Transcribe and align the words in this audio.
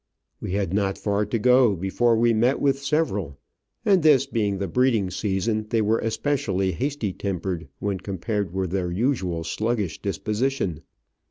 We 0.39 0.53
had 0.53 0.73
not 0.73 0.97
far 0.97 1.27
to 1.27 1.37
go 1.37 1.75
before 1.75 2.15
we 2.17 2.33
met 2.33 2.59
with 2.59 2.79
several, 2.81 3.37
and 3.85 4.01
this 4.01 4.25
being 4.25 4.57
the 4.57 4.67
breeding 4.67 5.11
season, 5.11 5.67
they 5.69 5.79
were 5.83 5.99
especially 5.99 6.71
hasty 6.71 7.13
tempered 7.13 7.67
when 7.77 7.99
compared 7.99 8.51
with 8.51 8.71
their 8.71 8.89
usually 8.91 9.43
sluggish 9.43 10.01
disposition. 10.01 10.81